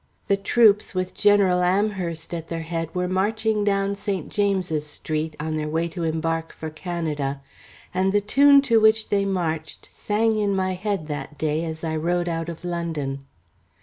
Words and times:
The 0.29 0.35
troops 0.35 0.95
with 0.95 1.13
General 1.13 1.61
Amherst 1.61 2.33
at 2.33 2.47
their 2.47 2.63
head 2.63 2.95
were 2.95 3.07
marching 3.07 3.63
down 3.63 3.93
St. 3.95 4.29
James's 4.29 4.87
Street 4.87 5.35
on 5.39 5.57
their 5.57 5.67
way 5.67 5.87
to 5.89 6.03
embark 6.03 6.51
for 6.53 6.71
Canada, 6.71 7.39
and 7.93 8.11
the 8.11 8.19
tune 8.19 8.63
to 8.63 8.79
which 8.79 9.09
they 9.09 9.25
marched 9.25 9.91
sang 9.95 10.37
in 10.39 10.55
my 10.55 10.73
head 10.73 11.05
that 11.05 11.37
day 11.37 11.63
as 11.65 11.83
I 11.83 11.97
rode 11.97 12.27
out 12.27 12.49
of 12.49 12.65
London. 12.65 13.25